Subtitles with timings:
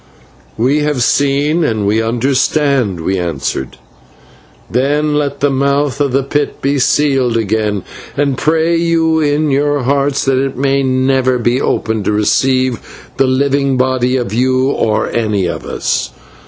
[0.57, 3.77] "We have seen, and we understand," we answered.
[4.67, 7.83] "Then let the mouth of the pit be sealed again,
[8.17, 13.27] and pray you in your hearts that it may never be opened to receive the
[13.27, 16.09] living body of you or of any of us.